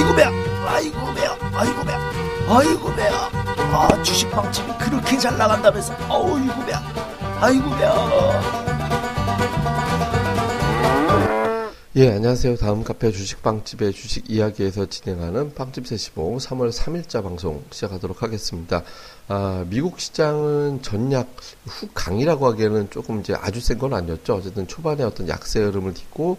[0.00, 0.30] 아이고 배야.
[0.66, 1.36] 아이고 배야.
[1.52, 2.10] 아이고 배야.
[2.48, 3.30] 아이고 배야.
[3.70, 5.92] 아 주식방집이 그렇게 잘 나간다면서.
[6.08, 6.82] 아이고 배야.
[7.38, 8.40] 아이고 배야.
[11.96, 12.56] 예 안녕하세요.
[12.56, 18.82] 다음 카페 주식방집의 주식 이야기에서 진행하는 빵집 세시봉 3월 3일자 방송 시작하도록 하겠습니다.
[19.28, 21.28] 아, 미국 시장은 전략
[21.66, 24.36] 후 강이라고 하기에는 조금 이제 아주 센 건 아니었죠.
[24.36, 26.38] 어쨌든 초반에 어떤 약세 흐름을 딛고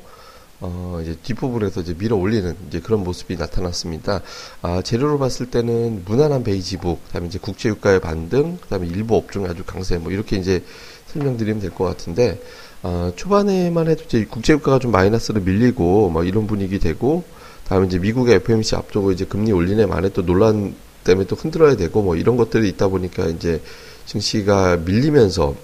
[0.62, 4.22] 어, 이제 뒷부분에서 이제 밀어 올리는 이제 그런 모습이 나타났습니다.
[4.62, 9.50] 아, 재료로 봤을 때는 무난한 베이지북, 그 다음에 이제 국제유가의 반등, 그 다음에 일부 업종의
[9.50, 10.64] 아주 강세, 뭐 이렇게 이제
[11.08, 12.40] 설명드리면 될 것 같은데,
[12.84, 17.24] 아, 초반에만 해도 이제 국제유가가 좀 마이너스로 밀리고 뭐 이런 분위기 되고
[17.72, 22.02] 다음에 이제 미국의 FMC 앞두고 이제 금리 올리네 만에 또 논란 때문에 또 흔들어야 되고
[22.02, 23.62] 뭐 이런 것들이 있다 보니까 이제
[24.06, 25.56] 증시가 밀리면서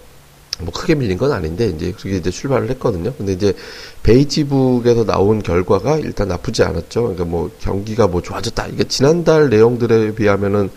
[0.62, 3.14] 뭐 크게 밀린 건 아닌데 이제 그렇게 이제 출발을 했거든요.
[3.18, 3.54] 근데 이제
[4.04, 7.02] 베이지북에서 나온 결과가 일단 나쁘지 않았죠.
[7.02, 8.68] 그러니까 뭐 경기가 뭐 좋아졌다.
[8.68, 10.70] 이게 지난달 내용들에 비하면은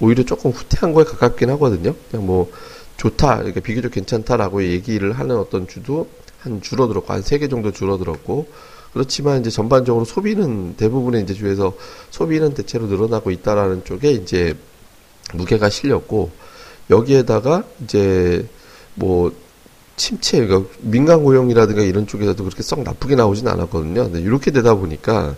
[0.00, 1.94] 오히려 조금 후퇴한 거에 가깝긴 하거든요.
[2.10, 2.50] 그냥 뭐
[2.96, 6.08] 좋다, 이렇게 비교적 괜찮다라고 얘기를 하는 어떤 주도
[6.40, 8.46] 한 줄어들었고 한 세 개 정도 줄어들었고
[8.92, 11.72] 그렇지만 이제 전반적으로 소비는 대부분의 이제 주에서
[12.10, 14.54] 소비는 대체로 늘어나고 있다라는 쪽에 이제
[15.32, 16.30] 무게가 실렸고
[16.90, 18.46] 여기에다가 이제
[18.94, 19.32] 뭐
[19.96, 24.04] 침체, 그러니까 민간 고용이라든가 이런 쪽에서도 그렇게 썩 나쁘게 나오진 않았거든요.
[24.04, 25.34] 근데 이렇게 되다 보니까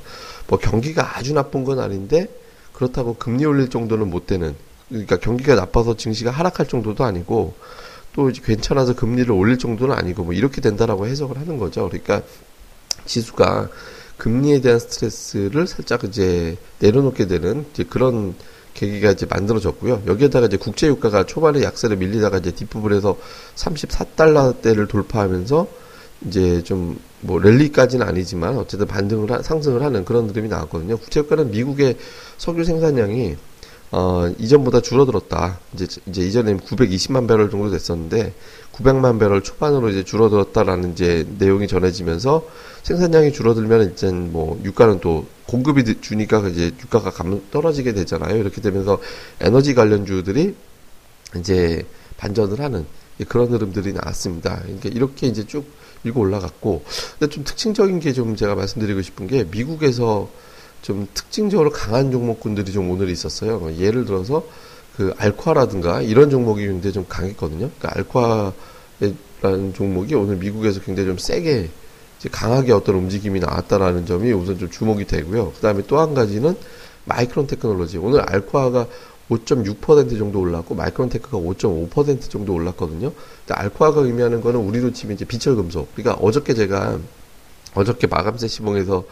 [0.48, 2.29] 뭐 경기가 아주 나쁜 건 아닌데
[2.73, 4.55] 그렇다고 금리 올릴 정도는 못 되는
[4.89, 7.55] 그러니까 경기가 나빠서 증시가 하락할 정도도 아니고
[8.13, 11.89] 또 이제 괜찮아서 금리를 올릴 정도는 아니고 뭐 이렇게 된다라고 해석을 하는 거죠.
[11.89, 12.23] 그러니까
[13.05, 13.69] 지수가
[14.17, 18.35] 금리에 대한 스트레스를 살짝 이제 내려놓게 되는 이제 그런
[18.77, 20.03] 계기가 이제 만들어졌고요.
[20.07, 23.17] 여기에다가 이제 국제유가가 초반에 약세를 밀리다가 이제 뒷부분에서
[23.57, 25.67] 34달러대를 돌파하면서
[26.27, 30.97] 이제 좀 뭐 랠리까지는 아니지만 어쨌든 반등을 하, 상승을 하는 그런 흐름이 나왔거든요.
[30.98, 31.97] 국제유가는 미국의
[32.39, 33.36] 석유 생산량이
[33.98, 35.58] 어, 이전보다 줄어들었다.
[35.73, 38.34] 이제, 이제 이전에 920만 배럴 정도 됐었는데,
[38.73, 42.46] 900만 배럴 초반으로 이제 줄어들었다라는 이제 내용이 전해지면서
[42.83, 48.36] 생산량이 줄어들면 이제 뭐 유가는 또 공급이 주니까 이제 유가가 감, 떨어지게 되잖아요.
[48.36, 48.98] 이렇게 되면서
[49.40, 50.55] 에너지 관련주들이
[51.39, 51.86] 이제
[52.18, 52.85] 반전을 하는
[53.29, 54.61] 그런 흐름들이 나왔습니다.
[54.61, 55.64] 그러니까 이렇게 이제 쭉
[56.02, 56.85] 밀고 올라갔고,
[57.18, 60.29] 근데 좀 특징적인 게 좀 제가 말씀드리고 싶은 게 미국에서
[60.86, 63.58] 좀 특징적으로 강한 종목군들이 좀 오늘 있었어요.
[63.58, 64.47] 뭐 예를 들어서
[64.97, 67.70] 그 알콰라든가 이런 종목이 굉장히 좀 강했거든요.
[67.77, 68.52] 그러니까
[69.42, 71.70] 알콰라는 종목이 오늘 미국에서 굉장히 좀 세게
[72.20, 75.55] 이제 강하게 어떤 움직임이 나왔다라는 점이 우선 좀 주목이 되고요.
[75.57, 76.55] 그 다음에 또 한 가지는
[77.05, 77.98] 마이크론 테크놀로지.
[77.98, 78.86] 오늘 알콰가
[79.29, 83.11] 5.6% 정도 올랐고 마이크론 테크가 5.5% 정도 올랐거든요.
[83.48, 85.92] 알콰가 의미하는 거는 우리로 치면 이제 비철 금속.
[85.97, 87.01] 그러니까 어저께 제가
[87.74, 89.05] 어저께 마감 세 시봉에서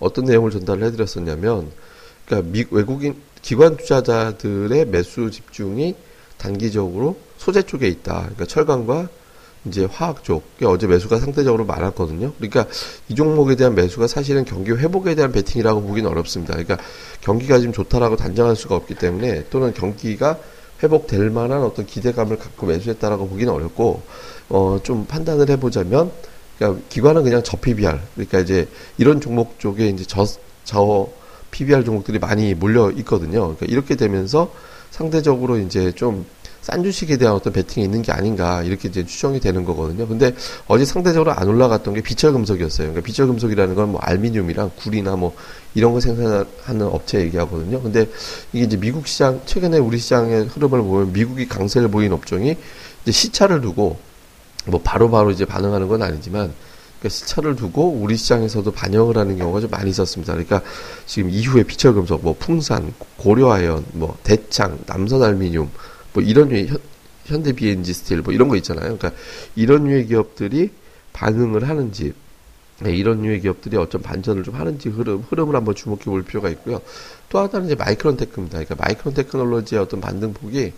[0.00, 1.70] 어떤 내용을 전달을 해드렸었냐면,
[2.26, 5.94] 그러니까 미, 외국인 기관 투자자들의 매수 집중이
[6.36, 8.20] 단기적으로 소재 쪽에 있다.
[8.20, 9.08] 그러니까 철강과
[9.66, 10.44] 이제 화학 쪽.
[10.64, 12.32] 어제 매수가 상대적으로 많았거든요.
[12.38, 12.66] 그러니까
[13.08, 16.54] 이 종목에 대한 매수가 사실은 경기 회복에 대한 베팅이라고 보기는 어렵습니다.
[16.54, 16.78] 그러니까
[17.20, 20.38] 경기가 지금 좋다라고 단정할 수가 없기 때문에 또는 경기가
[20.82, 24.02] 회복될 만한 어떤 기대감을 갖고 매수했다라고 보기는 어렵고,
[24.48, 26.10] 어, 좀 판단을 해보자면,
[26.60, 27.98] 그러니까 기관은 그냥 저 PBR.
[28.14, 30.26] 그러니까 이제 이런 종목 쪽에 이제 저,
[30.64, 31.08] 저
[31.50, 33.40] PBR 종목들이 많이 몰려 있거든요.
[33.40, 34.52] 그러니까 이렇게 되면서
[34.90, 36.26] 상대적으로 이제 좀
[36.60, 40.06] 싼 주식에 대한 어떤 베팅이 있는 게 아닌가 이렇게 이제 추정이 되는 거거든요.
[40.06, 40.34] 근데
[40.68, 42.88] 어제 상대적으로 안 올라갔던 게 비철 금속이었어요.
[42.88, 45.34] 그러니까 비철 금속이라는 건 뭐 알미늄이랑 구리나 뭐
[45.74, 47.80] 이런 거 생산하는 업체 얘기하거든요.
[47.82, 48.06] 근데
[48.52, 52.56] 이게 이제 미국 시장 최근에 우리 시장의 흐름을 보면 미국이 강세를 보인 업종이
[53.02, 53.98] 이제 시차를 두고
[54.66, 56.52] 뭐 바로바로 바로 이제 반응하는 건 아니지만
[57.00, 60.34] 그러니까 시차를 두고 우리 시장에서도 반영을 하는 경우가 좀 많이 있었습니다.
[60.34, 60.62] 그러니까
[61.06, 65.70] 지금 이후에 비철금속, 뭐 풍산, 고려아연, 뭐 대창, 남선 알미늄,
[66.12, 66.78] 뭐 이런 현,
[67.24, 68.96] 현대 비엔지 스틸 뭐 이런 거 있잖아요.
[68.98, 69.12] 그러니까
[69.56, 70.70] 이런 류의 기업들이
[71.14, 72.12] 반응을 하는지
[72.80, 76.80] 네, 이런 류의 기업들이 어떤 반전을 좀 하는지 흐름, 흐름을 한번 주목해 볼 필요가 있고요.
[77.28, 78.58] 또 하나는 이제 마이크론 테크입니다.
[78.58, 80.72] 그러니까 마이크론 테크놀로지의 어떤 반등폭이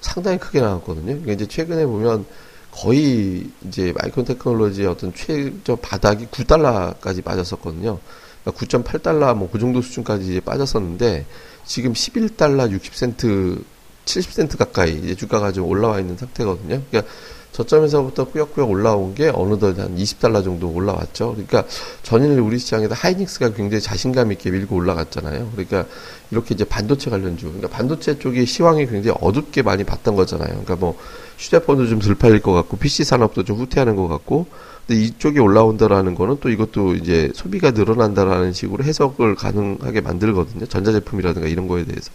[0.00, 1.06] 상당히 크게 나왔거든요.
[1.06, 2.24] 그러니까 이제 최근에 보면
[2.72, 7.98] 거의 이제 마이크론 테크놀로지의 어떤 최저 바닥이 9달러까지 빠졌었거든요.
[8.42, 11.26] 그러니까 9.8달러 뭐 그 정도 수준까지 이제 빠졌었는데
[11.66, 13.62] 지금 11달러 60센트
[14.04, 16.82] 70센트 가까이 이제 주가가 좀 올라와 있는 상태거든요.
[16.90, 17.12] 그러니까
[17.52, 21.32] 저점에서부터 꾸역꾸역 올라온 게 어느덧 한 20달러 정도 올라왔죠.
[21.32, 21.64] 그러니까
[22.02, 25.50] 전일 우리 시장에서 하이닉스가 굉장히 자신감 있게 밀고 올라갔잖아요.
[25.52, 25.86] 그러니까
[26.30, 30.48] 이렇게 이제 반도체 관련주, 그러니까 반도체 쪽이 시황이 굉장히 어둡게 많이 봤던 거잖아요.
[30.48, 30.96] 그러니까 뭐
[31.38, 34.46] 휴대폰도 좀 덜 팔릴 것 같고 PC 산업도 좀 후퇴하는 것 같고
[34.86, 40.66] 근데 이쪽이 올라온다라는 거는 또 이것도 이제 소비가 늘어난다라는 식으로 해석을 가능하게 만들거든요.
[40.66, 42.10] 전자제품이라든가 이런 거에 대해서.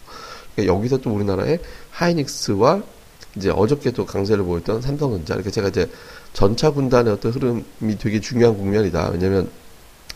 [0.55, 1.59] 그러니까 여기서 또 우리나라의
[1.91, 2.83] 하이닉스와
[3.35, 5.35] 이제 어저께도 강세를 보였던 삼성전자.
[5.35, 5.89] 이렇게 제가 이제
[6.33, 9.09] 전차 군단의 어떤 흐름이 되게 중요한 국면이다.
[9.09, 9.49] 왜냐면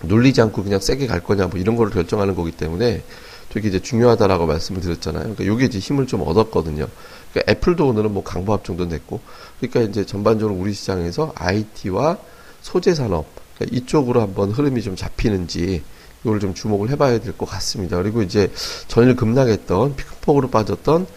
[0.03, 3.03] 눌리지 않고 그냥 세게 갈 거냐 뭐 이런 거를 결정하는 거기 때문에
[3.49, 5.23] 되게 이제 중요하다라고 말씀을 드렸잖아요.
[5.23, 6.87] 그러니까 요게 이제 힘을 좀 얻었거든요.
[7.31, 9.19] 그러니까 애플도 오늘은 뭐 강보합 정도 냈고,
[9.59, 12.17] 그러니까 이제 전반적으로 우리 시장에서 IT와
[12.61, 13.25] 소재 산업
[13.55, 15.83] 그러니까 이쪽으로 한번 흐름이 좀 잡히는지
[16.23, 17.97] 이걸 좀 주목을 해봐야 될 것 같습니다.
[17.97, 18.51] 그리고 이제
[18.87, 21.07] 전일 급락했던 피크폭으로 빠졌던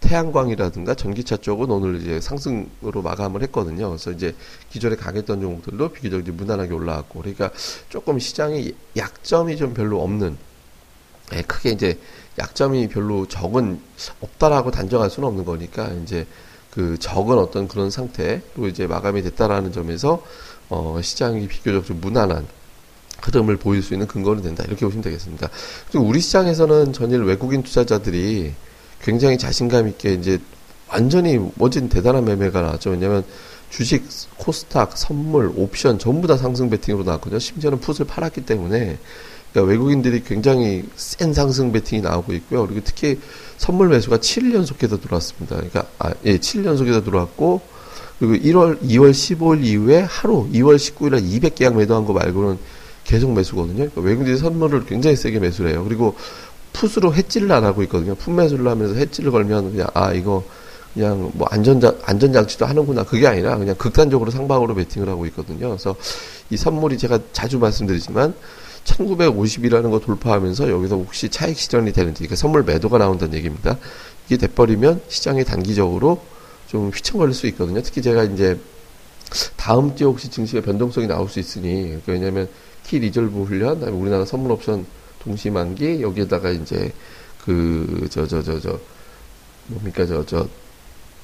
[0.00, 3.88] 태양광이라든가 전기차 쪽은 오늘 이제 상승으로 마감을 했거든요.
[3.88, 4.34] 그래서 이제
[4.70, 7.50] 기존에 강했던 종목들도 비교적 무난하게 올라왔고, 그러니까
[7.88, 10.36] 조금 시장이 약점이 좀 별로 없는,
[11.34, 11.98] 예, 크게 이제
[12.38, 13.80] 약점이 별로 적은
[14.20, 16.26] 없다라고 단정할 수는 없는 거니까 이제
[16.70, 20.22] 그 적은 어떤 그런 상태로 이제 마감이 됐다라는 점에서
[20.68, 22.46] 어, 시장이 비교적 좀 무난한
[23.22, 24.62] 흐름을 보일 수 있는 근거는 된다.
[24.66, 25.48] 이렇게 보시면 되겠습니다.
[25.90, 28.52] 그리고 우리 시장에서는 전일 외국인 투자자들이
[29.06, 30.38] 굉장히 자신감 있게 이제
[30.88, 32.90] 완전히 멋진 대단한 매매가 나왔죠.
[32.90, 33.22] 왜냐면
[33.70, 34.04] 주식,
[34.36, 37.38] 코스닥, 선물, 옵션 전부 다 상승 베팅으로 나왔거든요.
[37.38, 38.98] 심지어는 풋을 팔았기 때문에
[39.52, 42.66] 그러니까 외국인들이 굉장히 센 상승 베팅이 나오고 있고요.
[42.66, 43.20] 그리고 특히
[43.58, 45.54] 선물 매수가 7연속해서 들어왔습니다.
[45.54, 47.60] 그러니까 아, 예, 7연속해서 들어왔고
[48.18, 52.58] 그리고 1월 2월 15일 이후에 하루 2월 19일에 200계약 매도한 거 말고는
[53.04, 53.76] 계속 매수거든요.
[53.76, 55.84] 그러니까 외국인들이 선물을 굉장히 세게 매수를 해요.
[55.84, 56.16] 그리고
[56.76, 58.14] 풋으로 해지를 안 하고 있거든요.
[58.14, 60.44] 풋 매수를 하면서 해지를 걸면 그냥 아 이거
[60.92, 65.68] 그냥 뭐 안전자 안전장치도 하는구나 그게 아니라 그냥 극단적으로 상방으로 베팅을 하고 있거든요.
[65.68, 65.96] 그래서
[66.50, 68.34] 이 선물이 제가 자주 말씀드리지만
[68.84, 73.76] 1950이라는 거 돌파하면서 여기서 혹시 차익 실현이 되는지, 그러니까 선물 매도가 나온다는 얘기입니다.
[74.26, 76.22] 이게 돼버리면 시장이 단기적으로
[76.68, 77.82] 좀 휘청거릴 수 있거든요.
[77.82, 78.58] 특히 제가 이제
[79.56, 82.48] 다음 주에 혹시 증시의 변동성이 나올 수 있으니, 그러니까 왜냐면
[82.84, 84.86] Key Resolve 훈련, 우리나라 선물 옵션
[85.26, 86.92] 동시 만기, 여기에다가 이제
[87.44, 88.78] 그, 저, 저, 저, 저,
[89.66, 90.48] 뭡니까, 저, 저,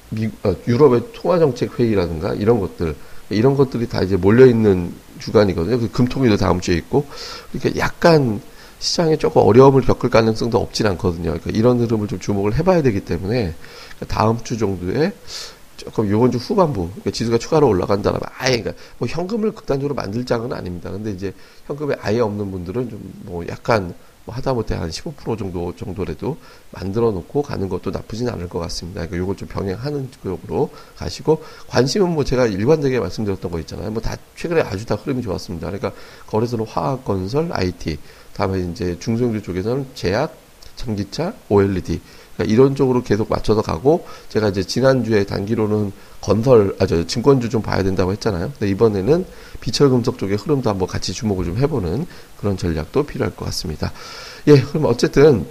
[0.09, 2.95] 미, 어, 유럽의 통화 정책 회의라든가 이런 것들,
[3.29, 5.79] 이런 것들이 다 이제 몰려 있는 주간이거든요.
[5.79, 7.07] 그 금통위도 다음 주에 있고.
[7.51, 8.41] 그러니까 약간
[8.79, 11.31] 시장에 조금 어려움을 겪을 가능성도 없진 않거든요.
[11.31, 13.55] 그러니까 이런 흐름을 좀 주목을 해봐야 되기 때문에
[14.09, 15.13] 다음 주 정도에
[15.83, 20.53] 조금 요번 주 후반부 그러니까 지수가 추가로 올라간다면 아예 그러니까 뭐 현금을 극단적으로 만들 장은
[20.53, 20.91] 아닙니다.
[20.91, 21.33] 근데 이제
[21.67, 23.93] 현금이 아예 없는 분들은 좀 뭐 약간
[24.25, 26.37] 뭐 하다못해 한 15% 정도 정도라도
[26.71, 29.01] 만들어 놓고 가는 것도 나쁘진 않을 것 같습니다.
[29.01, 33.91] 그러니까 요걸 좀 병행하는 쪽으로 가시고 관심은 뭐 제가 일관되게 말씀드렸던 거 있잖아요.
[33.91, 35.67] 뭐 다 최근에 아주 다 흐름이 좋았습니다.
[35.67, 35.91] 그러니까
[36.27, 37.97] 거래소는 화학 건설, IT,
[38.33, 40.35] 다음에 이제 중소형주 쪽에서는 제약,
[40.75, 42.01] 전기차, OLED
[42.35, 45.91] 그러니까 이런 쪽으로 계속 맞춰서 가고 제가 이제 지난주에 단기로는
[46.21, 48.51] 건설 아저 증권주 좀 봐야 된다고 했잖아요.
[48.57, 49.25] 근데 이번에는
[49.61, 52.05] 비철금속 쪽의 흐름도 한번 같이 주목을 좀 해보는
[52.39, 53.91] 그런 전략도 필요할 것 같습니다.
[54.47, 55.45] 예, 그럼 어쨌든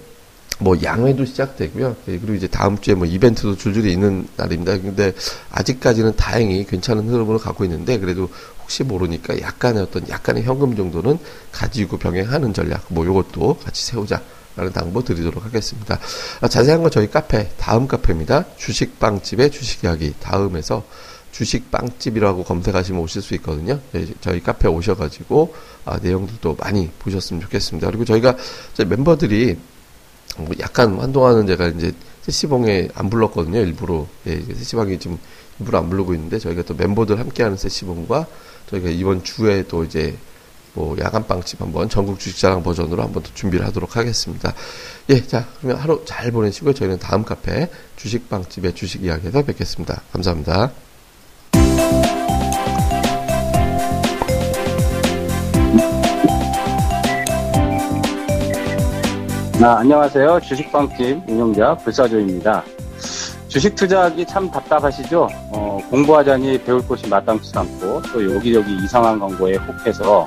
[0.58, 1.96] 뭐 양회도 시작되고요.
[2.08, 4.78] 예, 그리고 이제 다음 주에 뭐 이벤트도 줄줄이 있는 날입니다.
[4.78, 5.12] 근데
[5.50, 8.28] 아직까지는 다행히 괜찮은 흐름으로 가고 있는데 그래도
[8.60, 11.18] 혹시 모르니까 약간의 어떤 약간의 현금 정도는
[11.50, 14.22] 가지고 병행하는 전략 뭐 요것도 같이 세우자.
[14.56, 15.98] 라는 당부 드리도록 하겠습니다.
[16.40, 18.44] 아, 자세한 건 저희 카페, 다음 카페입니다.
[18.56, 20.84] 주식빵집의 주식 이야기, 다음에서
[21.32, 23.80] 주식빵집이라고 검색하시면 오실 수 있거든요.
[23.92, 25.54] 네, 저희 카페 오셔가지고,
[25.86, 27.86] 아, 내용들도 많이 보셨으면 좋겠습니다.
[27.88, 28.36] 그리고 저희가
[28.86, 29.56] 멤버들이
[30.36, 31.92] 뭐 약간 한동안은 제가 이제
[32.22, 33.60] 세시봉에 안 불렀거든요.
[33.60, 34.06] 일부러.
[34.26, 35.18] 예, 세시봉이 지금
[35.58, 38.26] 일부러 안 부르고 있는데 저희가 또 멤버들 함께하는 세시봉과
[38.70, 40.16] 저희가 이번 주에 또 이제
[40.74, 44.54] 뭐 야간 빵집 한번 전국 주식자랑 버전으로 한번 더 준비를 하도록 하겠습니다.
[45.10, 46.74] 예, 자 그러면 하루 잘 보내시고요.
[46.74, 50.02] 저희는 다음 카페 주식 빵집의 주식 이야기에서 뵙겠습니다.
[50.12, 50.72] 감사합니다.
[59.64, 60.40] 아, 안녕하세요.
[60.40, 62.64] 주식빵집 운영자 불사조입니다.
[63.46, 65.28] 주식 투자하기 참 답답하시죠?
[65.52, 70.26] 어, 공부하자니 배울 곳이 마땅치 않고 또 여기저기 이상한 광고에 혹해서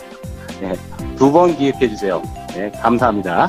[0.60, 0.74] 네,
[1.18, 2.24] 두번 기획해 주세요.
[2.56, 3.48] 네, 감사합니다.